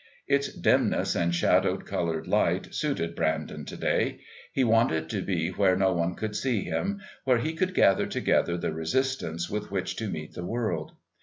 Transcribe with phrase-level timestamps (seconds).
[0.25, 4.19] Its dimness and shadowed coloured light suited Brandon to day.
[4.51, 8.57] He wanted to be where no one could see him, where he could gather together
[8.57, 10.93] the resistance with which to meet the world.